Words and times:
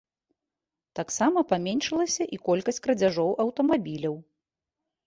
Таксама 0.99 1.43
паменшылася 1.53 2.23
і 2.37 2.43
колькасць 2.49 2.83
крадзяжоў 2.87 3.29
аўтамабіляў. 3.47 4.15